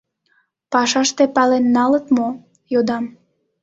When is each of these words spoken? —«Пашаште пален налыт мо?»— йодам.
—«Пашаште 0.71 1.23
пален 1.35 1.65
налыт 1.75 2.05
мо?»— 2.15 2.27
йодам. 2.73 3.05